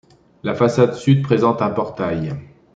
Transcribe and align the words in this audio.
La 0.41 0.55
façade 0.55 0.95
sud 0.95 1.21
présente 1.21 1.61
un 1.61 1.69
portail. 1.69 2.33